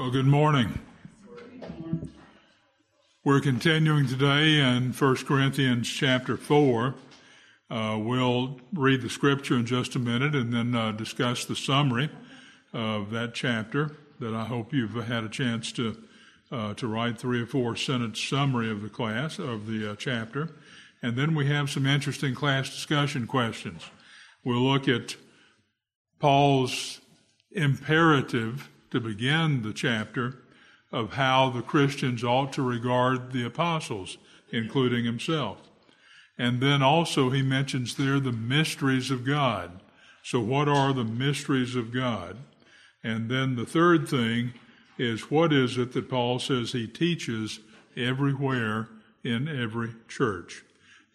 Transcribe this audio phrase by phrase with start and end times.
[0.00, 0.78] Well, good morning.
[3.22, 6.94] We're continuing today in 1 Corinthians chapter 4.
[7.70, 12.08] Uh, we'll read the scripture in just a minute and then uh, discuss the summary
[12.72, 16.02] of that chapter that I hope you've had a chance to,
[16.50, 20.48] uh, to write three or four sentence summary of the class, of the uh, chapter.
[21.02, 23.82] And then we have some interesting class discussion questions.
[24.44, 25.16] We'll look at
[26.18, 27.02] Paul's
[27.52, 30.38] imperative to begin the chapter
[30.92, 34.18] of how the Christians ought to regard the apostles,
[34.50, 35.58] including himself.
[36.36, 39.80] And then also he mentions there the mysteries of God.
[40.22, 42.38] So, what are the mysteries of God?
[43.02, 44.52] And then the third thing
[44.98, 47.60] is what is it that Paul says he teaches
[47.96, 48.88] everywhere
[49.24, 50.62] in every church?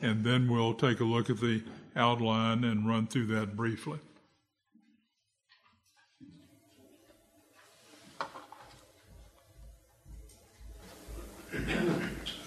[0.01, 1.63] And then we'll take a look at the
[1.95, 3.99] outline and run through that briefly.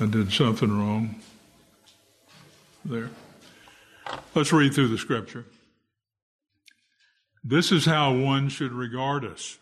[0.01, 1.17] I did something wrong
[2.85, 3.11] there.
[4.35, 5.45] Let's read through the scripture.
[7.45, 9.59] This is how one should regard us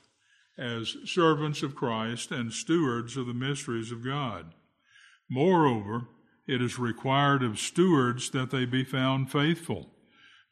[0.58, 4.54] as servants of Christ and stewards of the mysteries of God.
[5.28, 6.08] Moreover,
[6.46, 9.90] it is required of stewards that they be found faithful.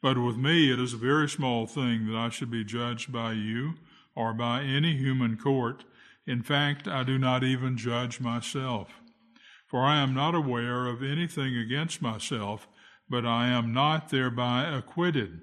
[0.03, 3.33] But with me, it is a very small thing that I should be judged by
[3.33, 3.75] you
[4.15, 5.85] or by any human court.
[6.27, 9.01] In fact, I do not even judge myself.
[9.67, 12.69] For I am not aware of anything against myself,
[13.09, 15.41] but I am not thereby acquitted.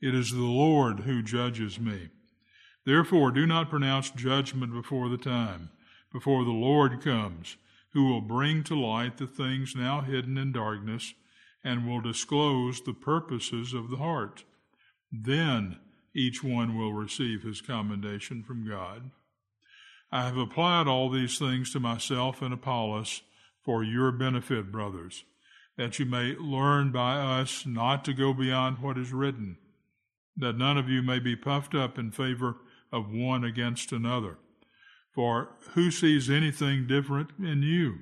[0.00, 2.08] It is the Lord who judges me.
[2.84, 5.70] Therefore, do not pronounce judgment before the time,
[6.12, 7.56] before the Lord comes,
[7.92, 11.14] who will bring to light the things now hidden in darkness,
[11.62, 14.44] and will disclose the purposes of the heart.
[15.10, 15.78] Then
[16.14, 19.10] each one will receive his commendation from God.
[20.14, 23.22] I have applied all these things to myself and Apollos
[23.64, 25.24] for your benefit, brothers,
[25.76, 29.56] that you may learn by us not to go beyond what is written,
[30.36, 32.58] that none of you may be puffed up in favor
[32.92, 34.38] of one against another.
[35.12, 37.96] For who sees anything different in you?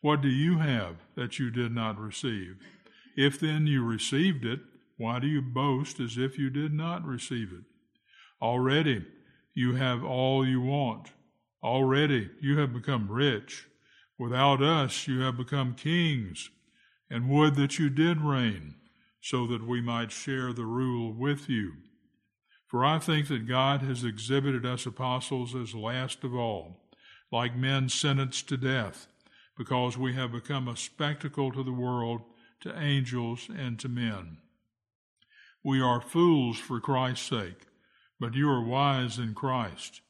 [0.00, 2.56] What do you have that you did not receive?
[3.16, 4.62] If then you received it,
[4.96, 7.62] why do you boast as if you did not receive it?
[8.42, 9.06] Already
[9.54, 11.12] you have all you want.
[11.62, 13.66] Already you have become rich.
[14.18, 16.50] Without us, you have become kings,
[17.10, 18.74] and would that you did reign,
[19.20, 21.72] so that we might share the rule with you.
[22.66, 26.80] For I think that God has exhibited us apostles as last of all,
[27.30, 29.06] like men sentenced to death,
[29.56, 32.22] because we have become a spectacle to the world,
[32.60, 34.38] to angels, and to men.
[35.62, 37.66] We are fools for Christ's sake,
[38.18, 40.00] but you are wise in Christ.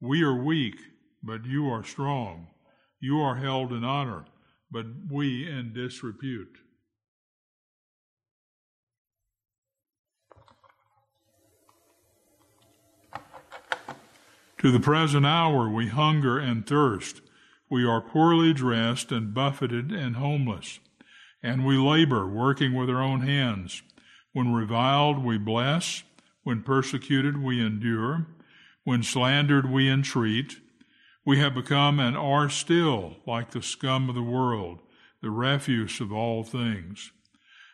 [0.00, 0.76] We are weak,
[1.24, 2.48] but you are strong.
[3.00, 4.24] You are held in honor,
[4.70, 6.58] but we in disrepute.
[14.58, 17.20] To the present hour we hunger and thirst.
[17.70, 20.78] We are poorly dressed and buffeted and homeless.
[21.42, 23.82] And we labor, working with our own hands.
[24.32, 26.02] When reviled, we bless.
[26.44, 28.26] When persecuted, we endure.
[28.84, 30.56] When slandered, we entreat.
[31.26, 34.80] We have become and are still like the scum of the world,
[35.22, 37.12] the refuse of all things.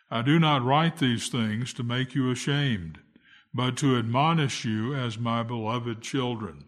[0.09, 2.99] I do not write these things to make you ashamed,
[3.53, 6.65] but to admonish you as my beloved children.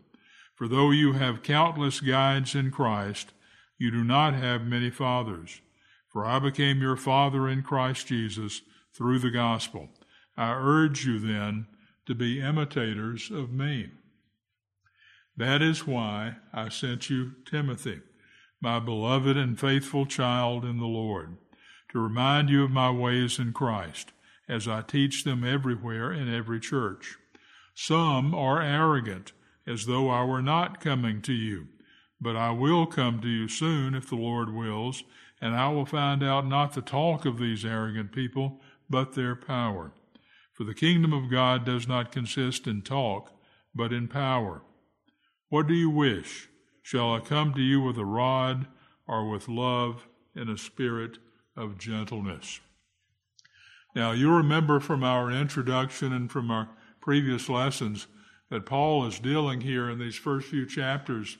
[0.56, 3.34] For though you have countless guides in Christ,
[3.78, 5.62] you do not have many fathers.
[6.10, 8.62] For I became your father in Christ Jesus
[8.94, 9.90] through the gospel.
[10.38, 11.68] I urge you then
[12.06, 13.92] to be imitators of me.
[15.36, 18.02] That is why I sent you Timothy,
[18.62, 21.38] my beloved and faithful child in the Lord,
[21.92, 24.12] to remind you of my ways in Christ,
[24.48, 27.18] as I teach them everywhere in every church.
[27.74, 29.32] Some are arrogant,
[29.66, 31.68] as though I were not coming to you,
[32.22, 35.04] but I will come to you soon if the Lord wills,
[35.42, 39.94] and I will find out not the talk of these arrogant people, but their power.
[40.52, 43.32] For the kingdom of God does not consist in talk,
[43.74, 44.62] but in power.
[45.54, 46.50] What do you wish?
[46.82, 48.66] Shall I come to you with a rod
[49.08, 51.20] or with love in a spirit
[51.56, 52.60] of gentleness?
[53.96, 56.70] Now, you remember from our introduction and from our
[57.02, 58.08] previous lessons
[58.50, 61.38] that Paul is dealing here in these first few chapters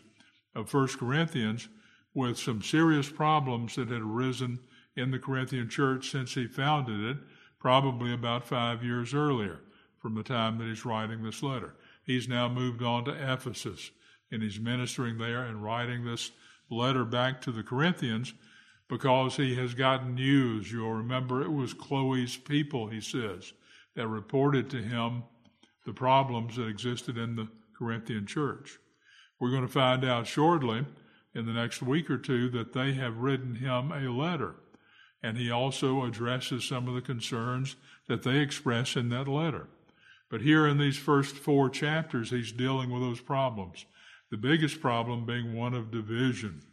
[0.54, 1.68] of 1 Corinthians
[2.14, 4.60] with some serious problems that had arisen
[4.96, 7.18] in the Corinthian church since he founded it,
[7.60, 9.62] probably about five years earlier
[10.00, 11.74] from the time that he's writing this letter.
[12.06, 13.90] He's now moved on to Ephesus
[14.34, 16.32] and he's ministering there and writing this
[16.70, 18.34] letter back to the Corinthians
[18.88, 20.72] because he has gotten news.
[20.72, 23.54] You'll remember it was Chloe's people, he says,
[23.96, 25.24] that reported to him
[25.86, 27.48] the problems that existed in the
[27.78, 28.80] Corinthian church.
[29.40, 30.86] We're going to find out shortly
[31.36, 34.56] in the next week or two that they have written him a letter.
[35.22, 37.76] And he also addresses some of the concerns
[38.08, 39.68] that they express in that letter.
[40.30, 43.86] But here in these first four chapters, he's dealing with those problems.
[44.34, 46.64] The biggest problem being one of division.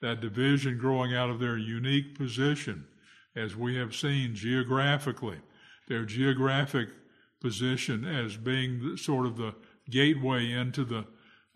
[0.00, 2.88] That division growing out of their unique position,
[3.36, 5.38] as we have seen geographically,
[5.86, 6.88] their geographic
[7.40, 9.54] position as being sort of the
[9.88, 11.04] gateway into the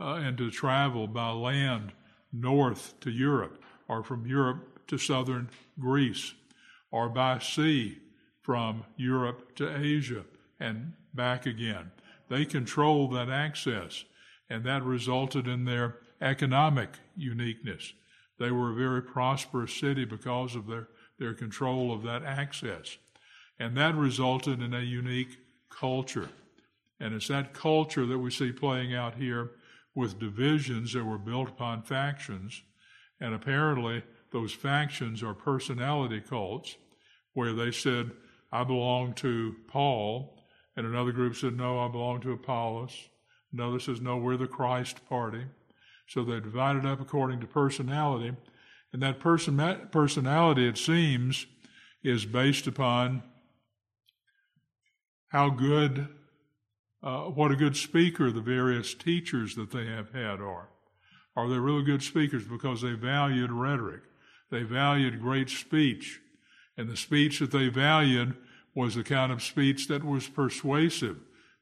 [0.00, 1.90] uh, into travel by land
[2.32, 5.50] north to Europe, or from Europe to southern
[5.80, 6.34] Greece,
[6.92, 7.98] or by sea
[8.42, 10.24] from Europe to Asia
[10.60, 11.90] and back again.
[12.28, 14.04] They control that access,
[14.50, 17.92] and that resulted in their economic uniqueness.
[18.38, 22.96] They were a very prosperous city because of their, their control of that access.
[23.58, 26.28] And that resulted in a unique culture.
[27.00, 29.52] And it's that culture that we see playing out here
[29.94, 32.62] with divisions that were built upon factions.
[33.20, 36.76] And apparently, those factions are personality cults
[37.34, 38.12] where they said,
[38.52, 40.44] I belong to Paul.
[40.76, 43.08] And another group said, No, I belong to Apollos.
[43.52, 45.44] Another says, No, we're the Christ party.
[46.06, 48.34] So they divided up according to personality.
[48.92, 49.58] And that person,
[49.90, 51.46] personality, it seems,
[52.02, 53.22] is based upon
[55.28, 56.08] how good,
[57.02, 60.68] uh, what a good speaker the various teachers that they have had are.
[61.36, 62.44] Are they really good speakers?
[62.44, 64.00] Because they valued rhetoric.
[64.50, 66.20] They valued great speech.
[66.76, 68.34] And the speech that they valued
[68.74, 71.18] was the kind of speech that was persuasive.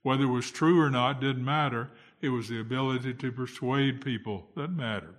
[0.06, 1.91] Whether it was true or not didn't matter.
[2.20, 5.17] It was the ability to persuade people that mattered.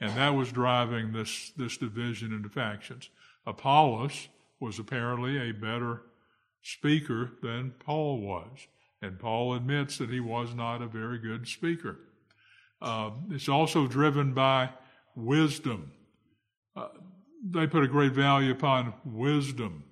[0.00, 3.10] And that was driving this, this division into factions.
[3.46, 4.28] Apollos
[4.60, 6.04] was apparently a better
[6.62, 8.66] speaker than Paul was.
[9.02, 11.98] And Paul admits that he was not a very good speaker.
[12.80, 14.70] Uh, it's also driven by
[15.14, 15.92] wisdom.
[16.74, 16.88] Uh,
[17.46, 19.84] they put a great value upon wisdom,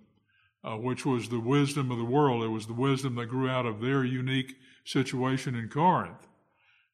[0.64, 2.42] uh, which was the wisdom of the world.
[2.42, 6.26] It was the wisdom that grew out of their unique situation in Corinth.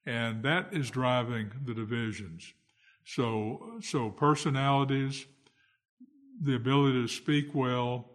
[0.06, 2.54] And that is driving the divisions.
[3.04, 5.26] So, so personalities,
[6.40, 8.10] the ability to speak well,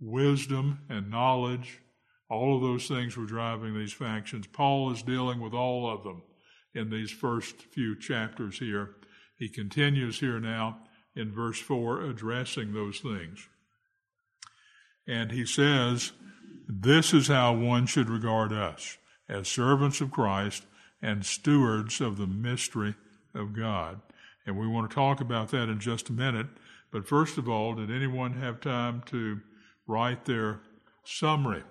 [0.00, 1.80] wisdom and knowledge,
[2.28, 4.46] all of those things were driving these factions.
[4.46, 6.22] Paul is dealing with all of them
[6.74, 8.96] in these first few chapters here.
[9.38, 10.78] He continues here now
[11.14, 13.48] in verse 4, addressing those things.
[15.06, 16.12] And he says,
[16.68, 18.98] This is how one should regard us
[19.28, 20.64] as servants of Christ
[21.02, 22.94] and stewards of the mystery
[23.34, 24.00] of God.
[24.46, 26.46] And we want to talk about that in just a minute.
[26.92, 29.40] But first of all, did anyone have time to
[29.86, 30.60] write their
[31.04, 31.62] summary?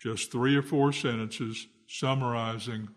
[0.00, 2.88] Just three or four sentences summarizing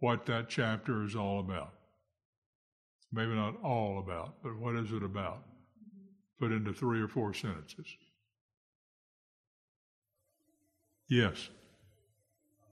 [0.00, 1.72] what that chapter is all about.
[3.12, 5.44] Maybe not all about, but what is it about?
[6.38, 7.86] Put into three or four sentences.
[11.08, 11.48] Yes.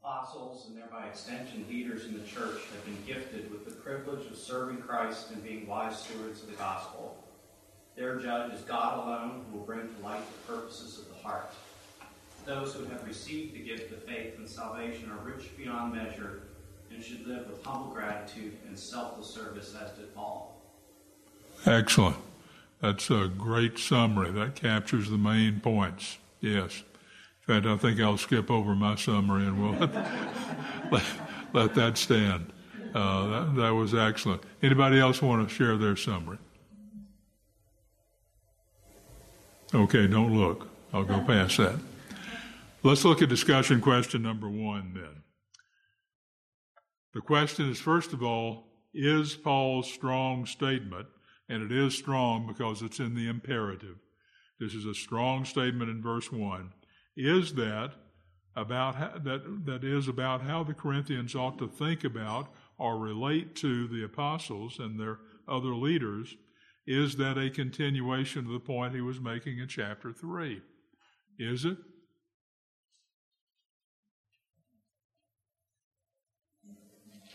[0.02, 4.37] Apostles and thereby extension leaders in the church have been gifted with the privilege of
[4.37, 7.16] serving Christ and being wise stewards of the gospel.
[7.95, 11.52] Their judge is God alone, who will bring to light the purposes of the heart.
[12.47, 16.42] Those who have received the gift of faith and salvation are rich beyond measure
[16.90, 20.61] and should live with humble gratitude and selfless service as did Paul.
[21.64, 22.16] Excellent.
[22.80, 24.33] That's a great summary.
[24.33, 26.18] That captures the main points.
[26.40, 26.83] Yes.
[27.46, 29.88] In fact, I think I'll skip over my summary and we'll
[30.90, 31.04] let,
[31.52, 32.52] let, that stand.
[32.94, 34.42] Uh, that, that was excellent.
[34.62, 36.38] Anybody else want to share their summary?
[39.75, 40.68] Okay, don't look.
[40.92, 41.78] I'll go past that.
[42.84, 45.22] Let's look at discussion question number one then.
[47.14, 51.06] The question is first of all, is Paul's strong statement,
[51.49, 53.96] and it is strong because it's in the imperative.
[54.61, 56.72] This is a strong statement in verse 1.
[57.16, 57.92] Is that
[58.54, 63.54] about how, that that is about how the Corinthians ought to think about or relate
[63.57, 66.37] to the apostles and their other leaders
[66.87, 70.61] is that a continuation of the point he was making in chapter 3?
[71.38, 71.76] Is it?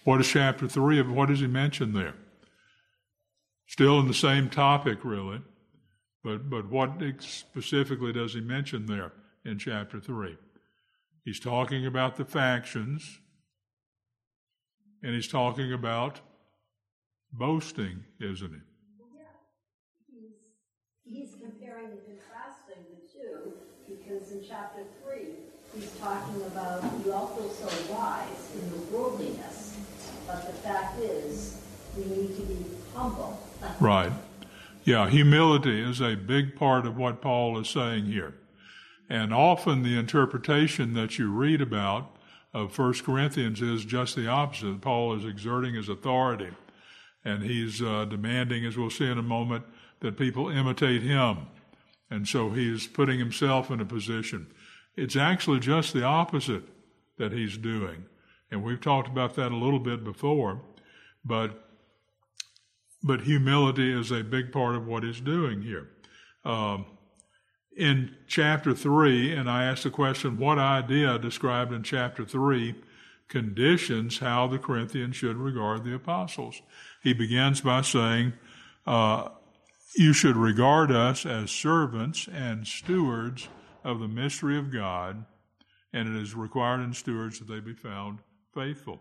[0.04, 2.16] What is chapter 3 of what does he mention there?
[3.68, 5.42] Still in the same topic, really,
[6.24, 9.12] but, but what specifically does he mention there
[9.48, 10.38] in chapter 3?
[11.24, 13.20] He's talking about the factions,
[15.02, 16.20] and he's talking about
[17.32, 18.62] boasting, isn't it?
[19.16, 19.24] Yeah.
[20.10, 20.32] He's,
[21.04, 23.54] he's comparing and contrasting the two
[23.88, 25.28] because in chapter 3,
[25.76, 29.78] he's talking about you all feel so wise in the worldliness,
[30.28, 31.62] but the fact is,
[31.98, 33.42] we need to be humble.
[33.80, 34.12] Right.
[34.86, 38.36] Yeah, humility is a big part of what Paul is saying here.
[39.10, 42.16] And often the interpretation that you read about
[42.54, 44.82] of 1 Corinthians is just the opposite.
[44.82, 46.50] Paul is exerting his authority,
[47.24, 49.66] and he's uh, demanding, as we'll see in a moment,
[50.00, 51.48] that people imitate him.
[52.10, 54.48] And so he's putting himself in a position.
[54.96, 56.64] It's actually just the opposite
[57.18, 58.06] that he's doing.
[58.50, 60.62] And we've talked about that a little bit before,
[61.24, 61.64] but
[63.04, 65.88] but humility is a big part of what he's doing here.
[66.44, 66.86] Um,
[67.78, 72.74] in chapter 3, and I asked the question, what idea described in chapter 3
[73.28, 76.60] conditions how the Corinthians should regard the apostles?
[77.04, 78.34] He begins by saying,
[78.88, 79.30] uh,
[79.96, 83.48] You should regard us as servants and stewards
[83.84, 85.26] of the mystery of God,
[85.94, 88.20] and it is required in stewards that they be found
[88.56, 89.00] faithful.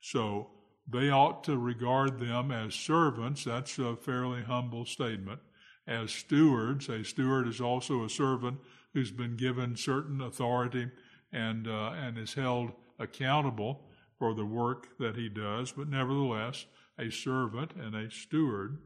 [0.00, 0.50] So
[0.88, 3.44] they ought to regard them as servants.
[3.44, 5.40] That's a fairly humble statement
[5.86, 6.88] as stewards.
[6.88, 8.58] A steward is also a servant
[8.92, 10.90] who's been given certain authority
[11.32, 13.82] and, uh, and is held accountable
[14.18, 16.64] for the work that he does, but nevertheless,
[16.98, 18.78] a servant and a steward.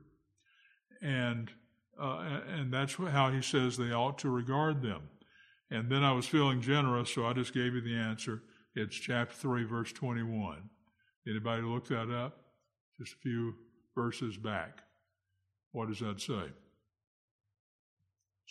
[1.01, 1.51] And,
[2.01, 5.03] uh, and that's how he says they ought to regard them.
[5.71, 8.43] And then I was feeling generous, so I just gave you the answer.
[8.75, 10.59] It's chapter 3, verse 21.
[11.29, 12.41] Anybody look that up?
[12.99, 13.55] Just a few
[13.95, 14.83] verses back.
[15.73, 16.51] What does that say?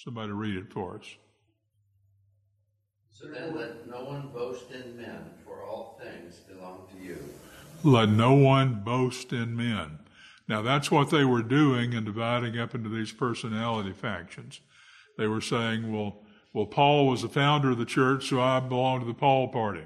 [0.04, 1.06] Somebody read it for us.
[3.12, 7.18] So then let no one boast in men, for all things belong to you.
[7.84, 10.00] Let no one boast in men.
[10.48, 14.62] Now that's what they were doing in dividing up into these personality factions.
[15.18, 16.22] They were saying, well,
[16.54, 19.84] well, Paul was the founder of the church, so I belong to the Paul party.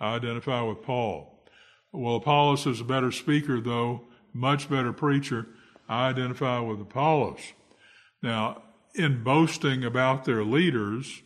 [0.00, 1.44] I identify with Paul.
[1.92, 5.46] Well, Apollos is a better speaker, though, much better preacher.
[5.88, 7.52] I identify with Apollos.
[8.20, 8.62] Now,
[8.94, 11.22] in boasting about their leaders,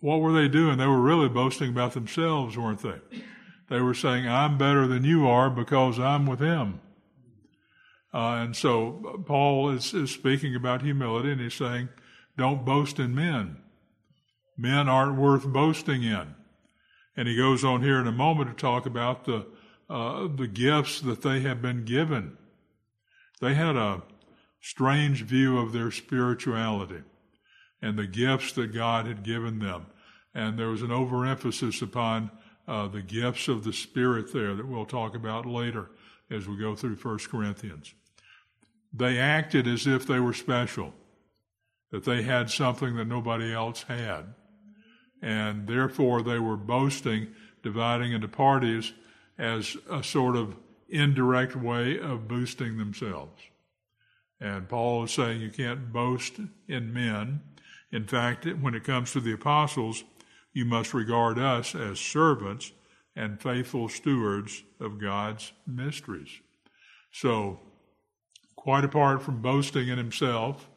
[0.00, 0.78] what were they doing?
[0.78, 3.00] They were really boasting about themselves, weren't they?
[3.70, 6.80] They were saying, I'm better than you are because I'm with him.
[8.12, 11.88] Uh, and so Paul is, is speaking about humility and he's saying,
[12.36, 13.56] don't boast in men.
[14.56, 16.34] Men aren't worth boasting in.
[17.16, 19.46] And he goes on here in a moment to talk about the,
[19.88, 22.36] uh, the gifts that they have been given.
[23.40, 24.02] They had a,
[24.64, 27.02] strange view of their spirituality
[27.82, 29.84] and the gifts that God had given them.
[30.34, 32.30] And there was an overemphasis upon
[32.66, 35.90] uh, the gifts of the Spirit there that we'll talk about later
[36.30, 37.92] as we go through 1 Corinthians.
[38.90, 40.94] They acted as if they were special,
[41.90, 44.32] that they had something that nobody else had.
[45.20, 47.28] And therefore, they were boasting,
[47.62, 48.94] dividing into parties
[49.36, 50.56] as a sort of
[50.88, 53.42] indirect way of boosting themselves.
[54.44, 56.34] And Paul is saying you can't boast
[56.68, 57.40] in men.
[57.90, 60.04] In fact, when it comes to the apostles,
[60.52, 62.70] you must regard us as servants
[63.16, 66.28] and faithful stewards of God's mysteries.
[67.10, 67.58] So,
[68.54, 70.68] quite apart from boasting in himself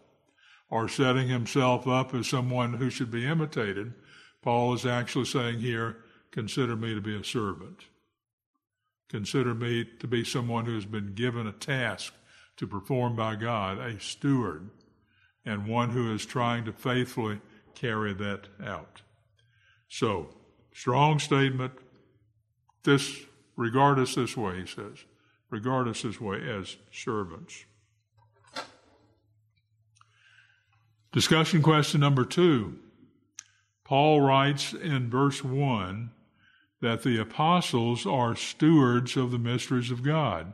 [0.69, 3.93] or setting himself up as someone who should be imitated,
[4.41, 5.97] Paul is actually saying here,
[6.31, 7.83] consider me to be a servant.
[9.09, 12.13] Consider me to be someone who has been given a task
[12.57, 14.69] to perform by God, a steward,
[15.45, 17.39] and one who is trying to faithfully
[17.75, 19.01] carry that out.
[19.87, 20.29] So,
[20.73, 21.73] strong statement.
[22.83, 23.21] This,
[23.55, 24.97] regard us this way, he says.
[25.49, 27.65] Regard us this way as servants.
[31.11, 32.79] Discussion question number two.
[33.83, 36.11] Paul writes in verse 1
[36.81, 40.53] that the apostles are stewards of the mysteries of God.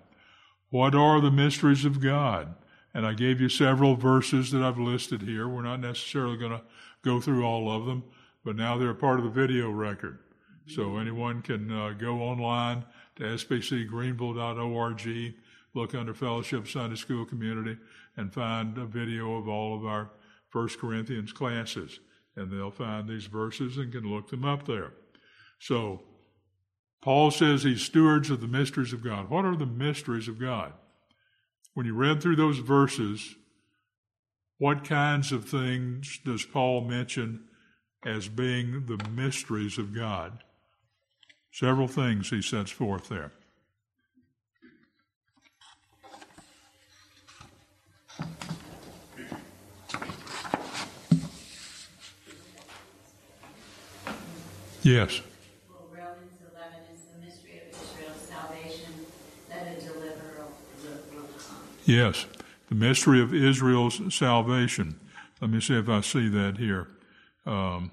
[0.73, 2.55] What are the mysteries of God?
[2.95, 5.47] And I gave you several verses that I've listed here.
[5.47, 6.63] We're not necessarily going to
[7.03, 8.03] go through all of them,
[8.43, 10.17] but now they're part of the video record.
[10.65, 12.85] So anyone can uh, go online
[13.17, 15.35] to spcgreenville.org,
[15.75, 17.77] look under Fellowship Sunday School Community,
[18.17, 20.09] and find a video of all of our
[20.49, 21.99] First Corinthians classes.
[22.35, 24.93] And they'll find these verses and can look them up there.
[25.59, 26.01] So
[27.03, 29.29] Paul says he's stewards of the mysteries of God.
[29.29, 30.71] What are the mysteries of God?
[31.73, 33.35] When you read through those verses,
[34.57, 37.43] what kinds of things does Paul mention
[38.05, 40.45] as being the mysteries of God?
[41.51, 43.33] Several things he sets forth there.
[54.83, 55.21] Yes.
[61.85, 62.25] Yes.
[62.69, 64.99] The mystery of Israel's salvation.
[65.41, 66.87] Let me see if I see that here.
[67.45, 67.91] Um,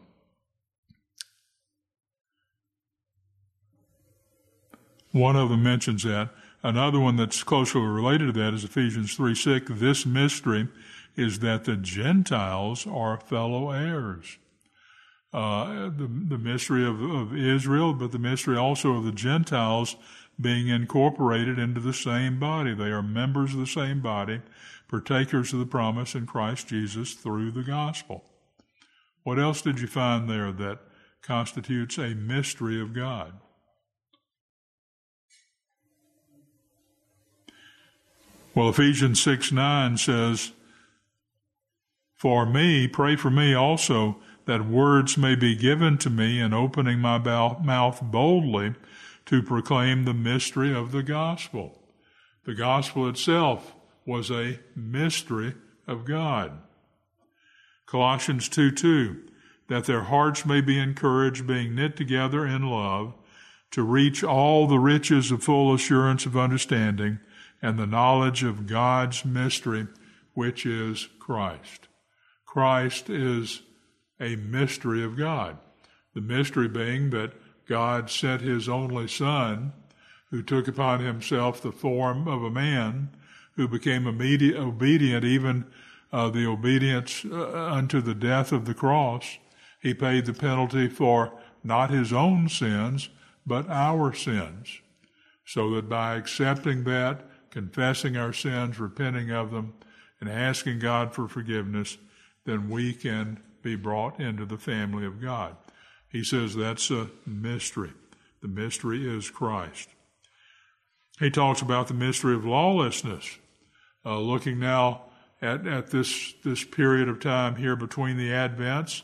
[5.12, 6.30] one of them mentions that.
[6.62, 9.72] Another one that's closely related to that is Ephesians 3 6.
[9.74, 10.68] This mystery
[11.16, 14.38] is that the Gentiles are fellow heirs.
[15.32, 19.94] Uh, the, the mystery of, of Israel, but the mystery also of the Gentiles
[20.40, 22.74] being incorporated into the same body.
[22.74, 24.40] They are members of the same body,
[24.88, 28.24] partakers of the promise in Christ Jesus through the gospel.
[29.22, 30.80] What else did you find there that
[31.22, 33.34] constitutes a mystery of God?
[38.54, 40.52] Well, Ephesians 6 9 says,
[42.16, 44.16] For me, pray for me also,
[44.46, 48.74] that words may be given to me in opening my mouth boldly
[49.26, 51.80] to proclaim the mystery of the gospel.
[52.44, 55.54] The gospel itself was a mystery
[55.86, 56.58] of God.
[57.86, 59.22] Colossians 2 2,
[59.68, 63.14] that their hearts may be encouraged, being knit together in love,
[63.70, 67.20] to reach all the riches of full assurance of understanding
[67.62, 69.86] and the knowledge of God's mystery,
[70.34, 71.88] which is Christ.
[72.46, 73.62] Christ is
[74.20, 75.56] a mystery of God.
[76.14, 77.32] The mystery being that
[77.66, 79.72] God sent his only Son,
[80.30, 83.10] who took upon himself the form of a man,
[83.56, 85.64] who became obedient, even
[86.12, 89.38] uh, the obedience uh, unto the death of the cross.
[89.80, 93.08] He paid the penalty for not his own sins,
[93.46, 94.80] but our sins.
[95.44, 99.74] So that by accepting that, confessing our sins, repenting of them,
[100.20, 101.98] and asking God for forgiveness,
[102.44, 105.56] then we can be brought into the family of God.
[106.08, 107.92] He says that's a mystery.
[108.42, 109.88] The mystery is Christ.
[111.18, 113.38] He talks about the mystery of lawlessness,
[114.04, 115.02] uh, looking now
[115.42, 119.02] at, at this, this period of time here between the Advents,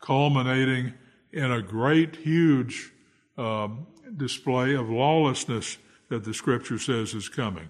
[0.00, 0.94] culminating
[1.32, 2.92] in a great, huge
[3.38, 3.86] um,
[4.16, 7.68] display of lawlessness that the scripture says is coming.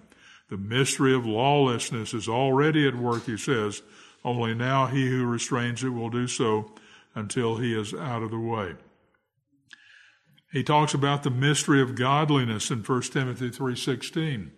[0.49, 3.83] The mystery of lawlessness is already at work, he says,
[4.25, 6.73] only now he who restrains it will do so
[7.15, 8.75] until he is out of the way.
[10.53, 14.53] He talks about the mystery of godliness in 1 Timothy 3:16.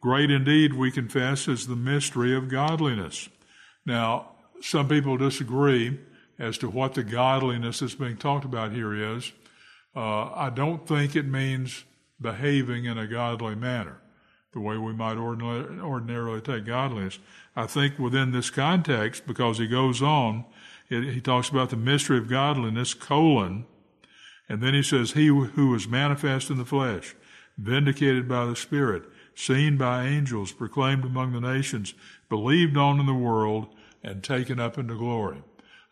[0.00, 3.28] Great indeed, we confess, is the mystery of godliness.
[3.86, 5.98] Now, some people disagree
[6.38, 9.32] as to what the godliness that's being talked about here is.
[9.96, 11.84] Uh, I don't think it means
[12.20, 14.00] behaving in a godly manner
[14.54, 17.18] the way we might ordinarily, take godliness.
[17.54, 20.44] I think within this context, because he goes on,
[20.88, 23.66] he talks about the mystery of godliness, colon,
[24.48, 27.14] and then he says, He who was manifest in the flesh,
[27.58, 31.94] vindicated by the Spirit, seen by angels, proclaimed among the nations,
[32.28, 35.42] believed on in the world, and taken up into glory.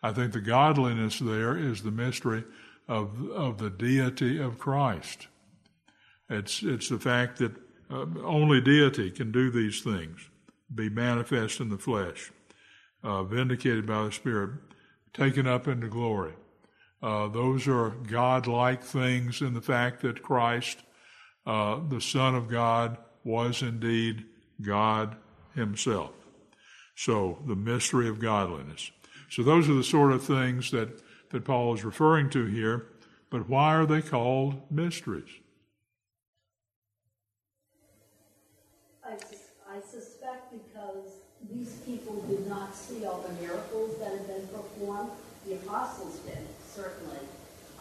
[0.01, 2.43] I think the godliness there is the mystery
[2.87, 5.27] of, of the deity of Christ.
[6.29, 7.53] It's, it's the fact that
[7.93, 10.29] uh, only deity can do these things,
[10.73, 12.31] be manifest in the flesh,
[13.03, 14.51] uh, vindicated by the Spirit,
[15.13, 16.33] taken up into glory.
[17.03, 20.79] Uh, those are God-like things in the fact that Christ,
[21.45, 24.25] uh, the Son of God, was indeed
[24.59, 25.15] God
[25.53, 26.13] Himself.
[26.95, 28.89] So the mystery of godliness.
[29.29, 32.87] So those are the sort of things that, that Paul is referring to here.
[33.29, 35.29] But why are they called mysteries?
[39.73, 41.13] I suspect because
[41.51, 45.09] these people did not see all the miracles that had been performed.
[45.73, 46.37] Apostles did,
[46.71, 47.17] certainly.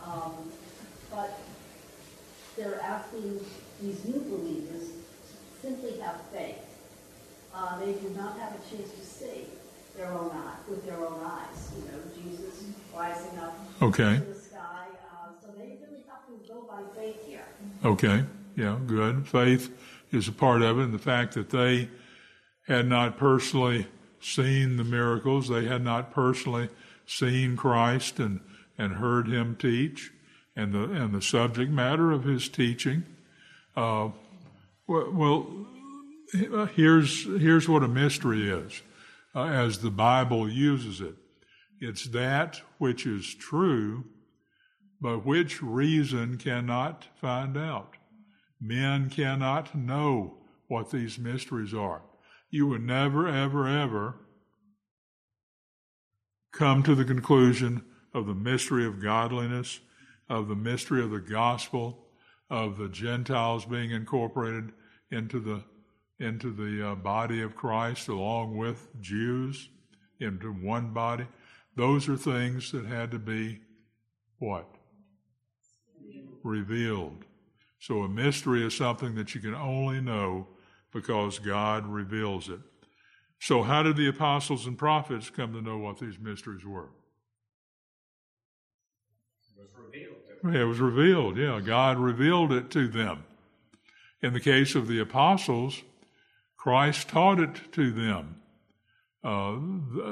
[0.03, 0.33] Um,
[1.11, 1.39] but
[2.57, 3.39] they're asking
[3.83, 6.57] these new believers to simply have faith.
[7.55, 9.45] Uh, they do not have a chance to see
[9.95, 11.73] their own eye, with their own eyes.
[11.77, 12.65] You know, Jesus
[12.97, 14.15] rising up okay.
[14.15, 14.87] to the sky.
[15.13, 17.45] Uh, so they really have to go by faith here.
[17.85, 18.25] Okay.
[18.57, 19.29] Yeah, good.
[19.29, 19.71] Faith
[20.13, 21.91] is a part of it, and the fact that they
[22.67, 23.87] had not personally
[24.19, 26.71] seen the miracles, they had not personally
[27.07, 28.41] seen Christ and,
[28.79, 30.13] and heard him teach,
[30.55, 33.05] and the and the subject matter of his teaching.
[33.77, 34.11] Uh,
[34.87, 35.67] well,
[36.75, 38.83] here's here's what a mystery is,
[39.35, 41.15] uh, as the Bible uses it.
[41.81, 44.05] It's that which is true,
[45.01, 47.95] but which reason cannot find out.
[48.61, 50.39] Men cannot know
[50.69, 52.03] what these mysteries are.
[52.51, 54.15] You would never, ever, ever
[56.53, 57.83] come to the conclusion
[58.15, 59.81] of the mystery of godliness
[60.33, 62.07] of the mystery of the gospel,
[62.49, 64.73] of the Gentiles being incorporated
[65.11, 65.63] into the
[66.19, 69.69] into the uh, body of Christ along with Jews
[70.21, 71.27] into one body.
[71.77, 73.61] Those are things that had to be
[74.39, 74.69] what?
[76.45, 77.25] Revealed.
[77.81, 80.47] So a mystery is something that you can only know
[80.93, 82.61] because God reveals it.
[83.43, 86.91] So, how did the apostles and prophets come to know what these mysteries were?
[89.53, 90.55] It was revealed.
[90.55, 91.59] It was revealed, yeah.
[91.59, 93.25] God revealed it to them.
[94.23, 95.83] In the case of the apostles,
[96.57, 98.37] Christ taught it to them.
[99.25, 99.59] Uh,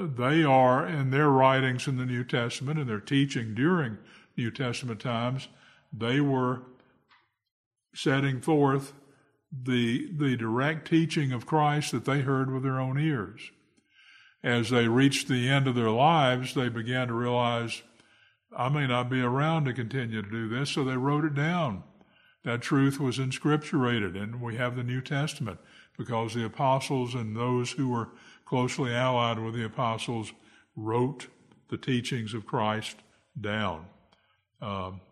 [0.09, 3.97] they are, in their writings in the New Testament and their teaching during
[4.37, 5.47] New Testament times,
[5.93, 6.63] they were
[7.95, 8.93] setting forth
[9.53, 13.41] the, the direct teaching of Christ that they heard with their own ears.
[14.43, 17.83] As they reached the end of their lives, they began to realize,
[18.57, 21.83] I may not be around to continue to do this, so they wrote it down.
[22.45, 25.59] That truth was inscripturated, and we have the New Testament
[25.99, 28.09] because the apostles and those who were
[28.47, 30.33] closely allied with the apostles
[30.75, 31.27] wrote
[31.69, 32.97] the teachings of Christ
[33.39, 33.85] down.
[34.63, 35.03] Um,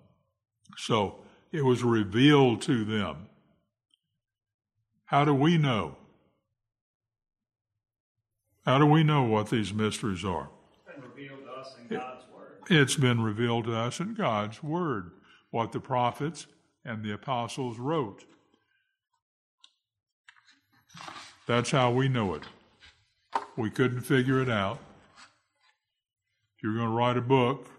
[0.76, 1.20] so
[1.52, 3.27] it was revealed to them.
[5.08, 5.96] How do we know?
[8.66, 10.50] How do we know what these mysteries are?
[10.86, 12.58] It's been revealed to us in God's Word.
[12.68, 15.12] It's been revealed to us in God's Word,
[15.50, 16.46] what the prophets
[16.84, 18.26] and the apostles wrote.
[21.46, 22.42] That's how we know it.
[23.56, 24.78] We couldn't figure it out.
[26.54, 27.70] If you're going to write a book,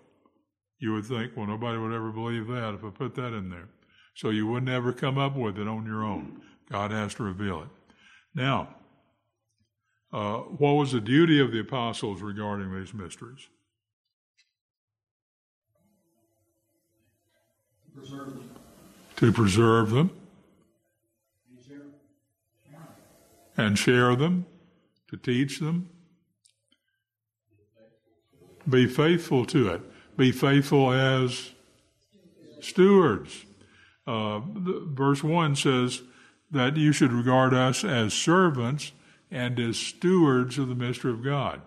[0.80, 3.70] you would think, well, nobody would ever believe that if I put that in there.
[4.16, 6.42] So you would never come up with it on your own.
[6.72, 7.68] God has to reveal it.
[8.36, 8.76] Now,
[10.12, 13.48] uh, what was the duty of the apostles regarding these mysteries?
[17.86, 18.50] To preserve them.
[19.18, 20.12] To preserve them
[23.60, 24.46] and share them,
[25.10, 25.90] to teach them.
[28.68, 29.82] Be faithful to it.
[30.16, 31.52] Be faithful as
[32.62, 33.46] stewards.
[34.08, 36.02] Uh, verse 1 says,
[36.52, 38.92] that you should regard us as servants
[39.32, 41.62] and as stewards of the mystery of God.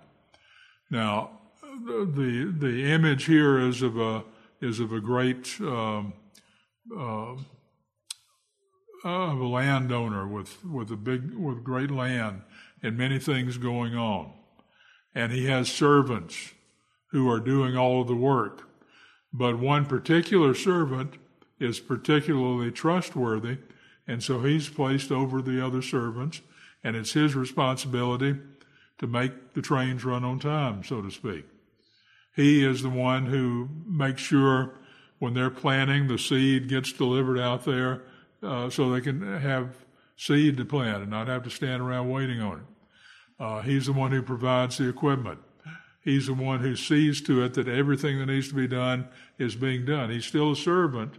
[0.90, 1.30] Now,
[1.62, 4.24] the the image here is of a
[4.60, 6.12] is of a great um,
[6.96, 7.34] uh,
[9.04, 12.42] of a landowner with with a big with great land
[12.82, 14.32] and many things going on,
[15.14, 16.52] and he has servants
[17.10, 18.68] who are doing all of the work.
[19.32, 21.14] But one particular servant
[21.58, 23.58] is particularly trustworthy
[24.06, 26.40] and so he's placed over the other servants,
[26.82, 28.36] and it's his responsibility
[28.98, 31.44] to make the trains run on time, so to speak.
[32.34, 34.74] He is the one who makes sure
[35.18, 38.02] when they're planting, the seed gets delivered out there
[38.42, 39.76] uh, so they can have
[40.16, 42.64] seed to plant and not have to stand around waiting on it.
[43.38, 45.38] Uh, he's the one who provides the equipment.
[46.00, 49.54] He's the one who sees to it that everything that needs to be done is
[49.54, 50.10] being done.
[50.10, 51.14] He's still a servant,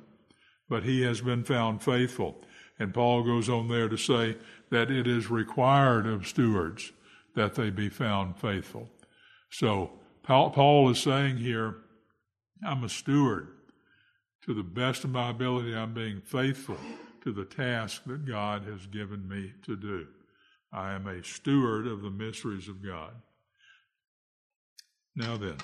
[0.68, 2.44] but he has been found faithful.
[2.84, 4.36] And Paul goes on there to say
[4.70, 6.92] that it is required of stewards
[7.34, 8.90] that they be found faithful.
[9.50, 9.92] So
[10.22, 11.76] Paul is saying here,
[12.68, 13.48] I'm a steward.
[14.48, 16.76] To the best of my ability, I'm being faithful
[17.24, 20.06] to the task that God has given me to do.
[20.74, 23.14] I am a steward of the mysteries of God.
[25.16, 25.56] Now then,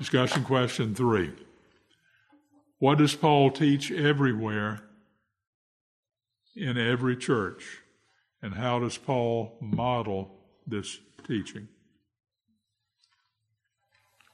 [0.00, 1.30] discussion question three.
[2.82, 4.80] What does Paul teach everywhere
[6.56, 7.78] in every church?
[8.42, 10.32] And how does Paul model
[10.66, 11.68] this teaching?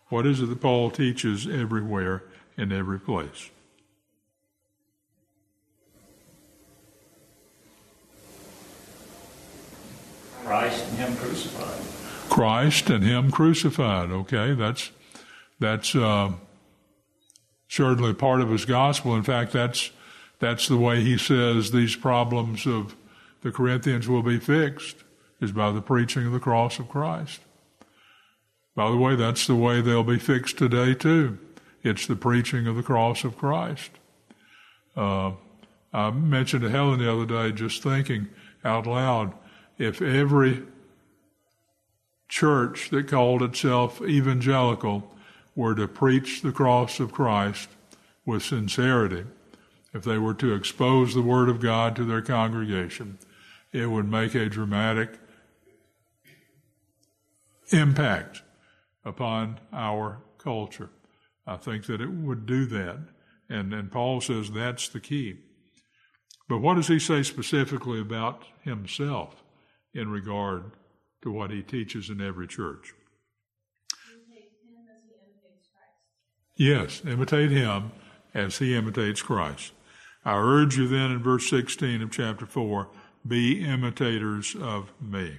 [0.09, 2.23] What is it that Paul teaches everywhere
[2.57, 3.51] in every place?
[10.43, 12.31] Christ and Him crucified.
[12.31, 14.11] Christ and Him crucified.
[14.11, 14.91] Okay, that's
[15.61, 16.33] that's uh,
[17.69, 19.15] certainly part of his gospel.
[19.15, 19.91] In fact, that's
[20.41, 22.95] that's the way he says these problems of
[23.43, 25.05] the Corinthians will be fixed
[25.41, 27.41] is by the preaching of the cross of Christ.
[28.75, 31.39] By the way, that's the way they'll be fixed today too.
[31.83, 33.91] It's the preaching of the cross of Christ.
[34.97, 35.33] Uh,
[35.93, 38.29] I mentioned to Helen the other day, just thinking
[38.65, 39.33] out loud,
[39.79, 40.65] if every
[42.29, 45.11] church that called itself evangelical
[45.59, 47.69] were to preach the cross of Christ
[48.25, 49.25] with sincerity,
[49.93, 53.19] if they were to expose the Word of God to their congregation,
[53.73, 55.19] it would make a dramatic
[57.71, 58.43] impact
[59.05, 60.91] upon our culture.
[61.45, 63.01] I think that it would do that.
[63.51, 65.39] And, and Paul says that's the key.
[66.49, 69.43] But what does he say specifically about himself
[69.93, 70.71] in regard
[71.23, 72.95] to what he teaches in every church?
[76.59, 77.93] Yes, imitate him
[78.35, 79.73] as he imitates Christ.
[80.25, 82.89] I urge you then in verse 16 of chapter 4
[83.27, 85.39] be imitators of me.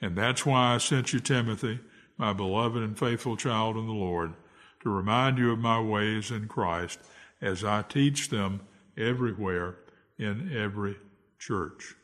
[0.00, 1.80] And that's why I sent you Timothy,
[2.16, 4.34] my beloved and faithful child in the Lord,
[4.84, 7.00] to remind you of my ways in Christ
[7.42, 8.60] as I teach them
[8.96, 9.78] everywhere
[10.16, 10.96] in every
[11.40, 11.94] church.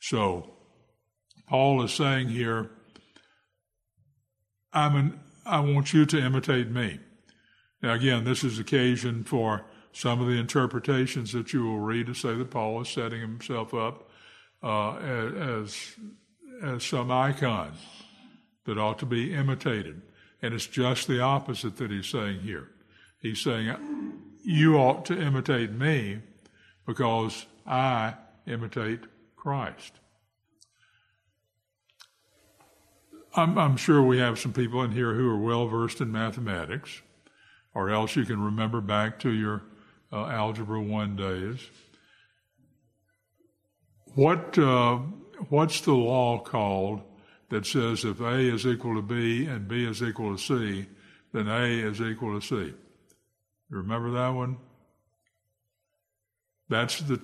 [0.00, 0.50] So,
[1.48, 2.70] Paul is saying here,
[4.72, 6.98] I'm an, I want you to imitate me.
[7.82, 12.14] Now, again, this is occasion for some of the interpretations that you will read to
[12.14, 14.08] say that Paul is setting himself up
[14.62, 15.96] uh, as,
[16.62, 17.72] as some icon
[18.64, 20.00] that ought to be imitated.
[20.40, 22.68] And it's just the opposite that he's saying here.
[23.20, 23.74] He's saying,
[24.44, 26.20] You ought to imitate me
[26.86, 28.14] because I
[28.46, 29.00] imitate
[29.36, 29.92] Christ.
[33.34, 37.00] I'm, I'm, sure we have some people in here who are well versed in mathematics,
[37.74, 39.62] or else you can remember back to your
[40.12, 41.60] uh, Algebra 1 days.
[44.14, 44.98] What, uh,
[45.48, 47.00] what's the law called
[47.48, 50.86] that says if A is equal to B and B is equal to C,
[51.32, 52.54] then A is equal to C?
[52.54, 52.74] You
[53.78, 54.58] remember that one?
[56.68, 57.20] That's the.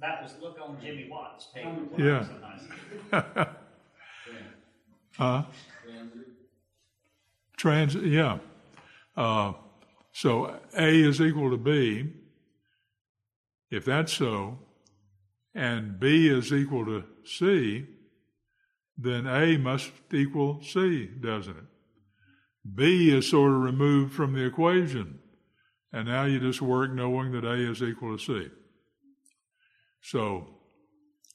[0.00, 1.78] That was look on Jimmy Watt's paper.
[1.98, 2.26] Yeah.
[5.16, 5.44] huh?
[7.56, 8.38] Transit, yeah.
[9.16, 9.52] Uh,
[10.12, 12.12] so A is equal to B.
[13.70, 14.58] If that's so,
[15.54, 17.86] and B is equal to C,
[18.98, 21.64] then A must equal C, doesn't it?
[22.74, 25.18] B is sort of removed from the equation,
[25.92, 28.48] and now you just work knowing that A is equal to C.
[30.02, 30.46] So,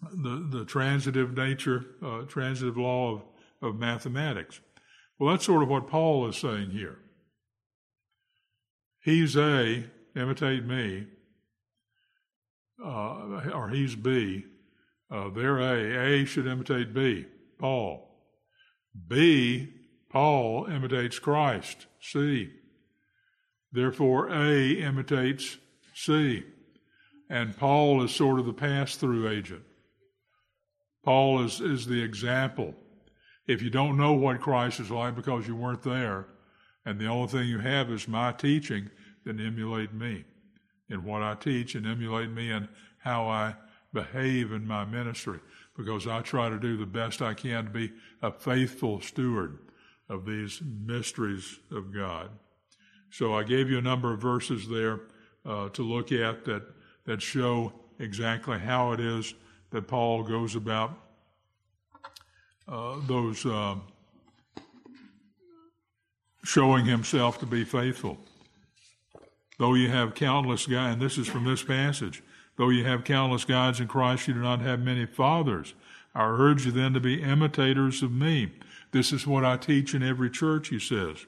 [0.02, 3.22] the, the transitive nature, uh, transitive law of,
[3.62, 4.60] of mathematics.
[5.18, 7.00] Well, that's sort of what Paul is saying here.
[9.06, 11.06] He's A, imitate me,
[12.84, 14.46] uh, or he's B.
[15.12, 16.24] Uh, they're A.
[16.24, 17.28] A should imitate B,
[17.60, 18.10] Paul.
[19.08, 19.72] B,
[20.10, 22.50] Paul imitates Christ, C.
[23.72, 25.60] Therefore, A imitates
[25.94, 26.44] C.
[27.30, 29.62] And Paul is sort of the pass through agent.
[31.04, 32.74] Paul is, is the example.
[33.46, 36.26] If you don't know what Christ is like because you weren't there,
[36.86, 38.90] and the only thing you have is my teaching,
[39.26, 40.24] then emulate me
[40.90, 42.70] in what I teach and emulate me in
[43.00, 43.56] how I
[43.94, 45.40] behave in my ministry
[45.76, 49.58] because I try to do the best I can to be a faithful steward
[50.10, 52.30] of these mysteries of God.
[53.10, 55.02] So I gave you a number of verses there
[55.46, 56.64] uh, to look at that,
[57.06, 59.34] that show exactly how it is
[59.72, 60.98] that Paul goes about
[62.68, 63.76] uh, those uh,
[66.46, 68.20] showing himself to be faithful.
[69.58, 72.22] Though you have countless guides, and this is from this passage,
[72.56, 75.74] though you have countless guides in Christ, you do not have many fathers.
[76.14, 78.52] I urge you then to be imitators of me.
[78.92, 81.26] This is what I teach in every church, he says.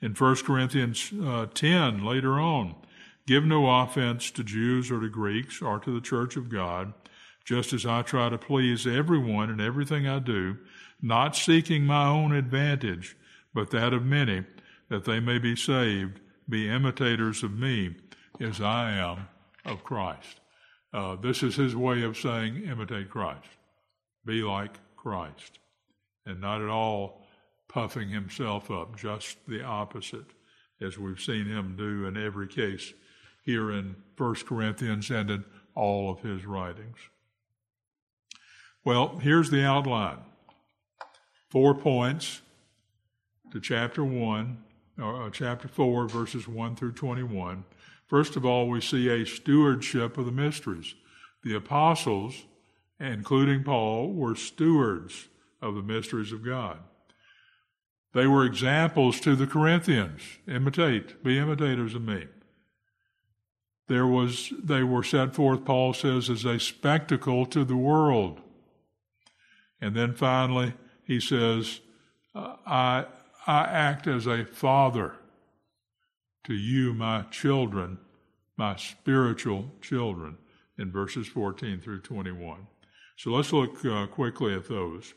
[0.00, 2.76] In 1 Corinthians uh, 10, later on,
[3.26, 6.94] give no offense to Jews or to Greeks or to the church of God,
[7.44, 10.58] just as I try to please everyone in everything I do,
[11.00, 13.16] not seeking my own advantage,
[13.54, 14.44] but that of many,
[14.88, 17.96] that they may be saved be imitators of me
[18.40, 19.28] as I am
[19.64, 20.40] of Christ.
[20.92, 23.48] Uh, this is his way of saying, imitate Christ.
[24.24, 25.58] Be like Christ.
[26.26, 27.26] And not at all
[27.68, 30.26] puffing himself up, just the opposite,
[30.80, 32.92] as we've seen him do in every case
[33.44, 36.98] here in 1 Corinthians and in all of his writings.
[38.84, 40.18] Well, here's the outline
[41.48, 42.42] four points
[43.52, 44.56] to chapter 1
[45.00, 47.64] uh, chapter 4, verses 1 through 21.
[48.06, 50.94] First of all, we see a stewardship of the mysteries.
[51.44, 52.44] The apostles,
[53.00, 55.28] including Paul, were stewards
[55.60, 56.78] of the mysteries of God.
[58.12, 60.20] They were examples to the Corinthians.
[60.46, 62.26] Imitate, be imitators of me.
[63.88, 68.40] There was, they were set forth, Paul says, as a spectacle to the world.
[69.80, 71.80] And then finally, he says,
[72.34, 73.06] I,
[73.46, 75.14] I act as a father
[76.44, 77.98] to you, my children,
[78.56, 80.38] my spiritual children,
[80.78, 82.66] in verses 14 through 21.
[83.16, 85.14] So let's look uh, quickly at those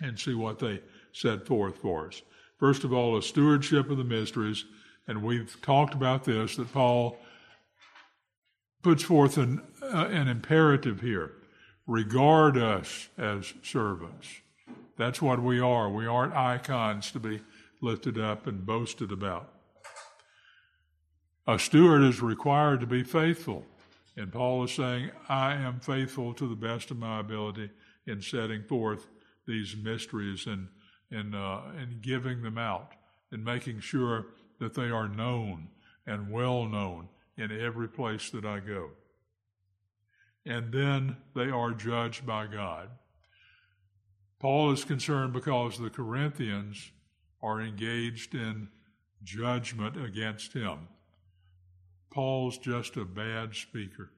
[0.00, 0.80] and see what they
[1.12, 2.22] set forth for us.
[2.58, 4.64] First of all, a stewardship of the mysteries,
[5.06, 7.18] and we've talked about this that Paul
[8.82, 11.32] puts forth an, uh, an imperative here
[11.86, 14.28] regard us as servants.
[14.96, 15.90] That's what we are.
[15.90, 17.42] We aren't icons to be
[17.80, 19.52] lifted up and boasted about.
[21.46, 23.64] A steward is required to be faithful.
[24.16, 27.70] And Paul is saying, I am faithful to the best of my ability
[28.06, 29.06] in setting forth
[29.46, 30.68] these mysteries and,
[31.10, 32.92] and, uh, and giving them out
[33.30, 34.26] and making sure
[34.58, 35.68] that they are known
[36.06, 38.90] and well known in every place that I go.
[40.46, 42.88] And then they are judged by God.
[44.38, 46.90] Paul is concerned because the Corinthians
[47.42, 48.68] are engaged in
[49.22, 50.88] judgment against him.
[52.12, 54.10] Paul's just a bad speaker.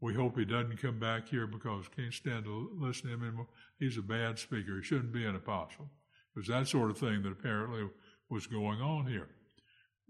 [0.00, 3.48] We hope he doesn't come back here because can't stand to listen to him anymore.
[3.78, 4.76] He's a bad speaker.
[4.76, 5.90] He shouldn't be an apostle.
[6.36, 7.88] It was that sort of thing that apparently
[8.30, 9.28] was going on here.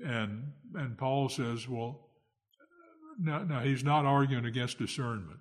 [0.04, 2.08] And and Paul says, well,
[3.18, 5.40] now, now he's not arguing against discernment.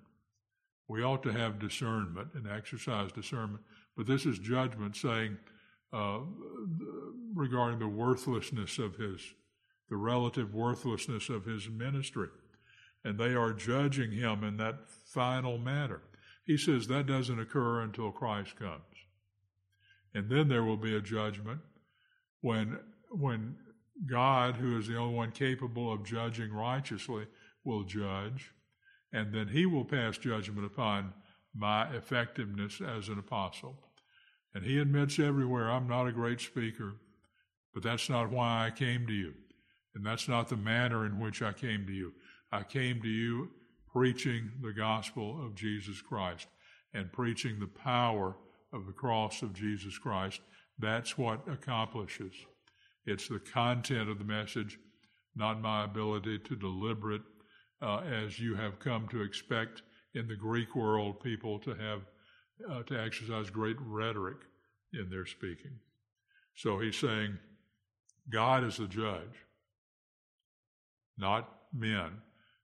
[0.88, 3.62] We ought to have discernment and exercise discernment,
[3.96, 5.36] but this is judgment saying
[5.92, 6.20] uh,
[7.34, 9.20] regarding the worthlessness of his,
[9.90, 12.28] the relative worthlessness of his ministry.
[13.04, 16.02] And they are judging him in that final manner.
[16.44, 18.82] He says that doesn't occur until Christ comes.
[20.14, 21.60] And then there will be a judgment
[22.40, 22.78] when,
[23.10, 23.56] when
[24.06, 27.26] God, who is the only one capable of judging righteously,
[27.64, 28.52] will judge,
[29.12, 31.12] and then he will pass judgment upon
[31.54, 33.76] my effectiveness as an apostle.
[34.54, 36.94] And he admits everywhere, I'm not a great speaker,
[37.74, 39.34] but that's not why I came to you.
[39.94, 42.12] And that's not the manner in which I came to you.
[42.52, 43.50] I came to you
[43.92, 46.46] preaching the gospel of Jesus Christ
[46.94, 48.36] and preaching the power
[48.72, 50.40] of the cross of Jesus Christ.
[50.78, 52.34] That's what accomplishes.
[53.06, 54.78] It's the content of the message,
[55.34, 57.22] not my ability to deliver it
[57.82, 59.82] uh, as you have come to expect
[60.14, 62.02] in the Greek world people to have
[62.70, 64.38] uh, to exercise great rhetoric
[64.92, 65.78] in their speaking.
[66.56, 67.38] So he's saying,
[68.30, 69.44] God is the judge,
[71.16, 72.20] not men.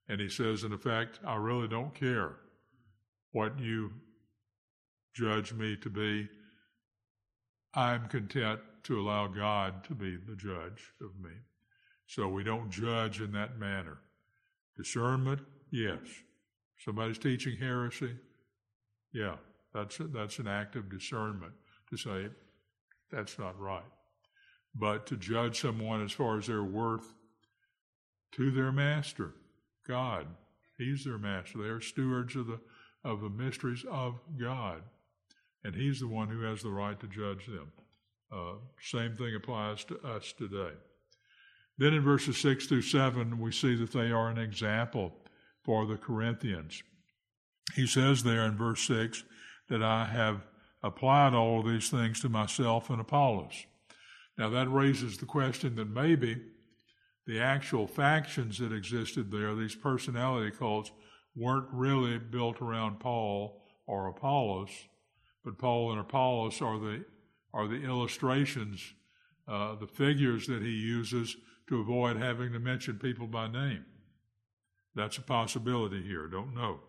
[0.09, 2.37] And he says, in effect, I really don't care
[3.33, 3.93] what you
[5.15, 6.29] judge me to be.
[7.73, 11.31] I'm content to allow God to be the judge of me.
[12.07, 13.99] So we don't judge in that manner.
[14.77, 16.01] Discernment, yes.
[16.85, 18.17] Somebody's teaching heresy,
[19.13, 19.37] yeah,
[19.73, 21.53] that's a, that's an act of discernment
[21.91, 22.27] to say
[23.11, 23.85] that's not right.
[24.75, 27.15] But to judge someone as far as their worth
[28.33, 29.35] to their master,
[29.87, 30.27] God,
[30.77, 31.59] He's their master.
[31.59, 32.59] They are stewards of the
[33.05, 34.83] of the mysteries of God,
[35.63, 37.71] and He's the one who has the right to judge them.
[38.33, 40.73] Uh, same thing applies to us today.
[41.79, 45.13] Then in verses 6 through 7, we see that they are an example
[45.63, 46.83] for the Corinthians.
[47.75, 49.25] He says there in verse 6
[49.69, 50.43] that I have
[50.83, 53.65] applied all of these things to myself and Apollos.
[54.37, 56.41] Now that raises the question that maybe
[57.27, 60.93] the actual factions that existed there, these personality cults,
[61.35, 64.71] weren't really built around Paul or Apollos,
[65.45, 67.05] but Paul and Apollos are the
[67.53, 68.95] are the illustrations,
[69.47, 71.37] uh, the figures that he uses
[71.69, 73.85] to avoid having to mention people by name.
[74.95, 76.27] That's a possibility here.
[76.27, 76.81] Don't know,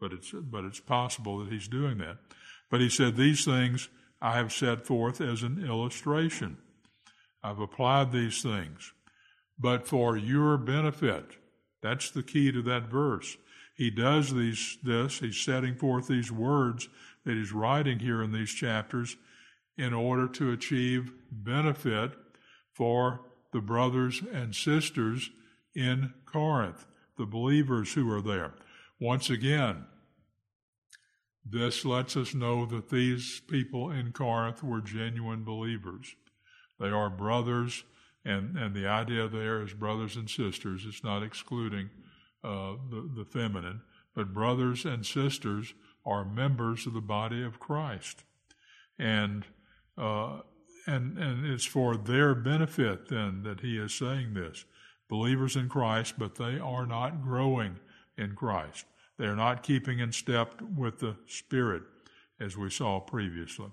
[0.00, 2.18] but it's but it's possible that he's doing that.
[2.70, 3.88] But he said these things
[4.20, 6.58] I have set forth as an illustration.
[7.42, 8.92] I've applied these things,
[9.58, 11.36] but for your benefit.
[11.80, 13.36] That's the key to that verse.
[13.74, 15.20] He does these this.
[15.20, 16.88] He's setting forth these words
[17.24, 19.16] that he's writing here in these chapters
[19.76, 22.12] in order to achieve benefit
[22.72, 23.20] for
[23.52, 25.30] the brothers and sisters
[25.74, 26.86] in Corinth,
[27.16, 28.54] the believers who are there.
[29.00, 29.86] Once again,
[31.50, 36.14] this lets us know that these people in Corinth were genuine believers.
[36.78, 37.84] They are brothers,
[38.24, 40.84] and, and the idea there is brothers and sisters.
[40.86, 41.90] It's not excluding
[42.44, 43.80] uh, the, the feminine,
[44.14, 45.74] but brothers and sisters
[46.04, 48.24] are members of the body of Christ.
[48.98, 49.44] And
[49.96, 50.40] uh,
[50.88, 54.64] and, and it's for their benefit then that he is saying this.
[55.08, 57.78] Believers in Christ, but they are not growing
[58.16, 58.86] in Christ.
[59.18, 61.82] They are not keeping in step with the Spirit,
[62.40, 63.70] as we saw previously.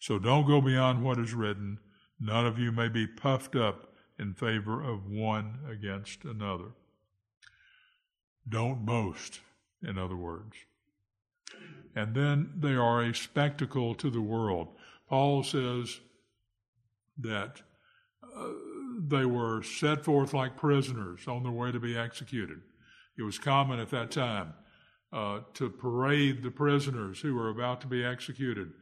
[0.00, 1.78] So don't go beyond what is written.
[2.20, 6.72] None of you may be puffed up in favor of one against another.
[8.48, 9.40] Don't boast,
[9.82, 10.56] in other words.
[11.96, 14.68] And then they are a spectacle to the world.
[15.08, 16.00] Paul says,
[17.22, 17.62] that
[18.36, 18.48] uh,
[19.06, 22.60] they were set forth like prisoners on their way to be executed.
[23.18, 24.54] It was common at that time
[25.12, 28.72] uh, to parade the prisoners who were about to be executed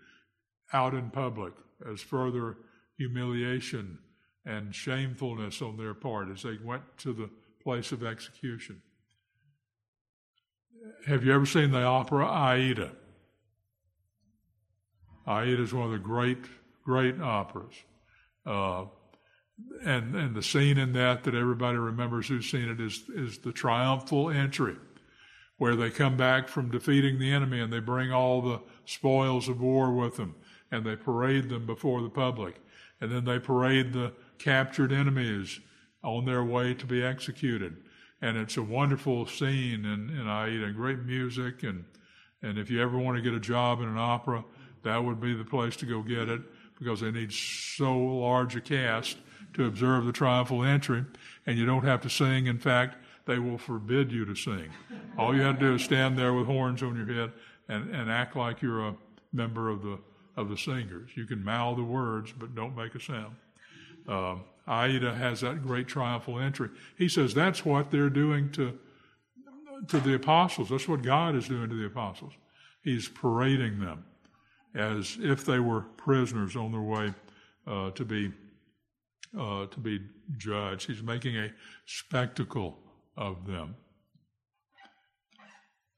[0.73, 1.55] out in public
[1.91, 2.59] as further
[2.97, 3.99] humiliation
[4.45, 7.31] and shamefulness on their part as they went to the
[7.63, 8.81] place of execution.
[11.07, 12.93] Have you ever seen the opera Aida?
[15.27, 16.45] Aida is one of the great,
[16.85, 17.75] great operas.
[18.49, 18.87] Uh,
[19.85, 23.53] and and the scene in that that everybody remembers who's seen it is is the
[23.53, 24.77] triumphal entry,
[25.59, 29.61] where they come back from defeating the enemy and they bring all the spoils of
[29.61, 30.35] war with them
[30.71, 32.61] and they parade them before the public,
[33.01, 35.61] and then they parade the captured enemies
[36.03, 37.77] on their way to be executed.
[38.23, 41.85] And it's a wonderful scene, and, and Aida, great music, and
[42.41, 44.43] and if you ever want to get a job in an opera,
[44.85, 46.41] that would be the place to go get it
[46.79, 49.19] because they need so large a cast
[49.55, 51.05] to observe the triumphal entry,
[51.47, 52.47] and you don't have to sing.
[52.47, 54.71] In fact, they will forbid you to sing.
[55.19, 57.33] All you have to do is stand there with horns on your head
[57.69, 58.95] and, and act like you're a
[59.33, 59.99] member of the
[60.37, 61.11] of the singers.
[61.17, 63.35] You can mouth the words, but don't make a sound.
[64.09, 64.37] Uh,
[64.69, 66.69] Aida has that great triumphal entry.
[66.97, 68.79] He says that's what they're doing to
[69.89, 70.69] to the apostles.
[70.71, 72.33] That's what God is doing to the apostles.
[72.83, 74.05] He's parading them
[74.75, 77.15] as if they were prisoners on their way
[77.67, 78.33] uh, to be
[79.39, 80.01] uh, to be
[80.37, 80.87] judged.
[80.87, 81.53] He's making a
[81.85, 82.79] spectacle
[83.17, 83.77] of them.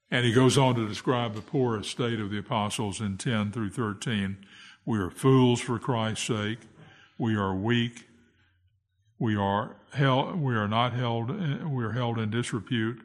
[0.09, 3.69] And he goes on to describe the poor estate of the apostles in 10 through
[3.69, 4.45] 13.
[4.85, 6.59] We are fools for Christ's sake.
[7.17, 8.07] We are weak.
[9.17, 11.29] We are held, we are not held,
[11.69, 13.01] we are held in disrepute.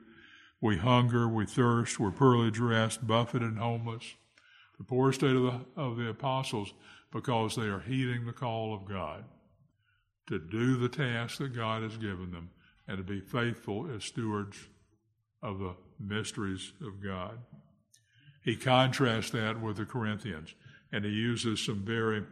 [0.62, 4.14] We hunger, we thirst, we're poorly dressed, buffeted, and homeless.
[4.78, 6.72] The poor state of the, of the apostles
[7.12, 9.24] because they are heeding the call of God
[10.28, 12.50] to do the task that God has given them
[12.88, 14.58] and to be faithful as stewards
[15.42, 17.38] of the mysteries of God.
[18.42, 20.54] He contrasts that with the Corinthians,
[20.92, 22.24] and he uses some very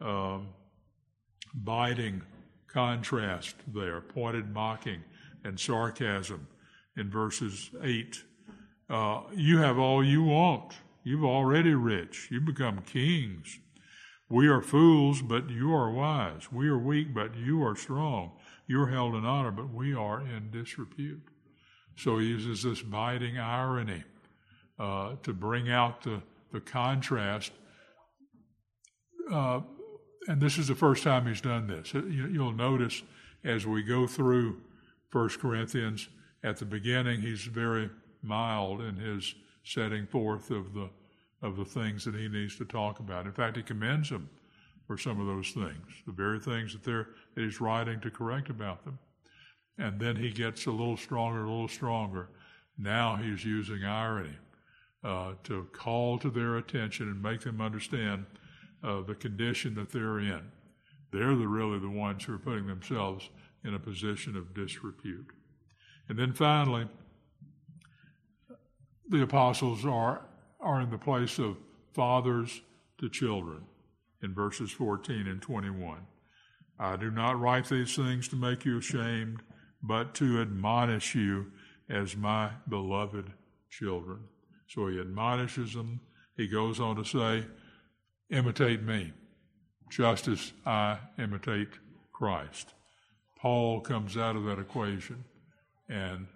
[0.00, 0.48] um,
[1.54, 2.22] biting
[2.66, 5.02] contrast there, pointed mocking
[5.44, 6.46] and sarcasm
[6.96, 8.22] in verses 8.
[8.90, 10.74] Uh, you have all you want.
[11.04, 12.28] You've already rich.
[12.30, 13.58] You become kings.
[14.30, 16.50] We are fools, but you are wise.
[16.50, 18.32] We are weak, but you are strong.
[18.66, 21.22] You're held in honor, but we are in disrepute.
[21.96, 24.02] So he uses this biting irony
[24.78, 27.52] uh, to bring out the, the contrast.
[29.30, 29.60] Uh,
[30.26, 31.92] and this is the first time he's done this.
[31.92, 33.02] You'll notice
[33.44, 34.62] as we go through
[35.12, 36.08] 1 Corinthians,
[36.42, 37.88] at the beginning, he's very
[38.22, 39.34] mild in his
[39.64, 40.88] setting forth of the
[41.42, 43.26] of the things that he needs to talk about.
[43.26, 44.30] In fact, he commends them
[44.86, 48.50] for some of those things, the very things that they're that he's writing to correct
[48.50, 48.98] about them.
[49.78, 52.28] And then he gets a little stronger, a little stronger.
[52.78, 54.36] Now he's using irony
[55.02, 58.24] uh, to call to their attention and make them understand
[58.82, 60.42] uh, the condition that they're in.
[61.12, 63.28] They're the, really the ones who are putting themselves
[63.64, 65.26] in a position of disrepute.
[66.08, 66.88] And then finally,
[69.08, 70.22] the apostles are,
[70.60, 71.56] are in the place of
[71.92, 72.62] fathers
[72.98, 73.62] to children
[74.22, 75.98] in verses 14 and 21.
[76.78, 79.42] I do not write these things to make you ashamed,
[79.82, 81.52] but to admonish you
[81.88, 83.30] as my beloved
[83.70, 84.20] children.
[84.66, 86.00] So he admonishes them.
[86.36, 87.46] He goes on to say,
[88.30, 89.12] imitate me,
[89.90, 91.68] just as I imitate
[92.12, 92.72] Christ.
[93.38, 95.24] Paul comes out of that equation
[95.88, 96.26] and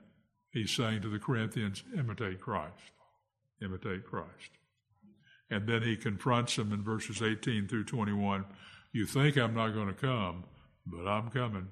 [0.53, 2.92] he's saying to the Corinthians, imitate Christ.
[3.62, 4.51] Imitate Christ.
[5.51, 8.44] And then he confronts them in verses 18 through 21.
[8.92, 10.44] You think I'm not going to come,
[10.86, 11.68] but I'm coming.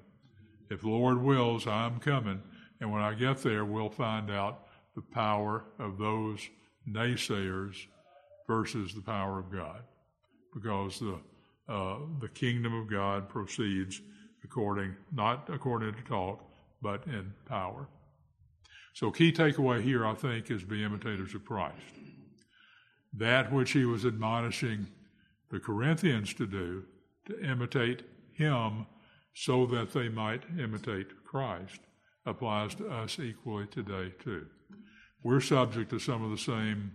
[0.69, 2.41] If the Lord wills, I'm coming.
[2.79, 6.39] And when I get there, we'll find out the power of those
[6.89, 7.75] naysayers
[8.47, 9.83] versus the power of God.
[10.53, 11.19] Because the,
[11.69, 14.01] uh, the kingdom of God proceeds
[14.43, 16.43] according, not according to talk,
[16.81, 17.87] but in power.
[18.97, 21.75] So, key takeaway here, I think, is be imitators of Christ.
[23.13, 24.87] That which he was admonishing
[25.51, 26.83] the Corinthians to do,
[27.27, 28.01] to imitate
[28.33, 28.87] him
[29.35, 31.79] so that they might imitate Christ,
[32.25, 34.47] applies to us equally today, too.
[35.21, 36.91] We're subject to some of the same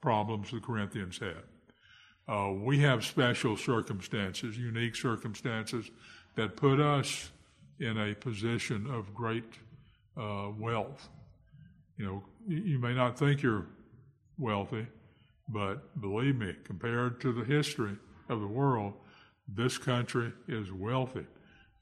[0.00, 1.42] problems the Corinthians had.
[2.28, 5.90] Uh, we have special circumstances, unique circumstances
[6.36, 7.32] that put us
[7.80, 9.58] in a position of great
[10.16, 11.08] uh, wealth.
[11.98, 13.66] You know, you may not think you're
[14.38, 14.86] wealthy,
[15.48, 17.96] but believe me, compared to the history
[18.28, 18.94] of the world,
[19.48, 21.26] This country is wealthy.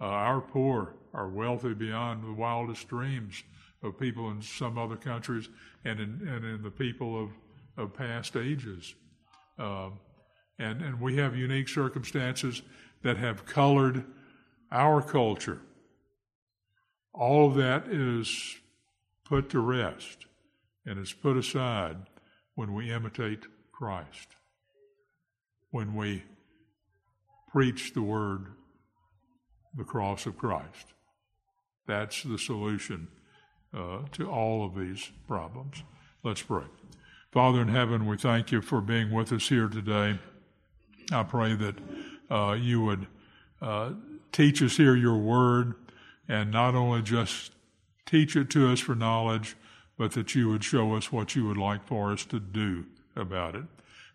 [0.00, 3.42] Uh, our poor are wealthy beyond the wildest dreams
[3.82, 5.48] of people in some other countries
[5.84, 7.30] and in, and in the people of,
[7.76, 8.94] of past ages.
[9.58, 9.98] Um,
[10.58, 12.62] and, and we have unique circumstances
[13.02, 14.04] that have colored
[14.72, 15.60] our culture.
[17.12, 18.56] All of that is
[19.24, 20.26] put to rest
[20.86, 21.96] and is put aside
[22.54, 24.28] when we imitate Christ,
[25.70, 26.24] when we
[27.50, 28.46] preach the word,
[29.76, 30.86] the cross of Christ.
[31.86, 33.08] That's the solution
[33.76, 35.82] uh, to all of these problems.
[36.22, 36.64] Let's pray.
[37.32, 40.18] Father in heaven, we thank you for being with us here today.
[41.12, 41.76] I pray that
[42.30, 43.06] uh, you would
[43.62, 43.92] uh,
[44.32, 45.74] teach us here your word
[46.28, 47.52] and not only just
[48.06, 49.56] teach it to us for knowledge,
[49.96, 53.54] but that you would show us what you would like for us to do about
[53.54, 53.64] it.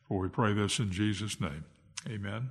[0.07, 1.65] For we pray this in Jesus' name.
[2.07, 2.49] Amen.